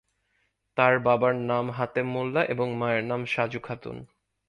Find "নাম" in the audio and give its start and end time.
1.41-1.65, 3.03-3.21